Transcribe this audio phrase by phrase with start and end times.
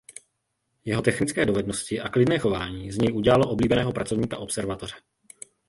[0.85, 4.95] Jeho technické dovednosti a klidné chování z něj udělalo oblíbeného pracovníka observatoře.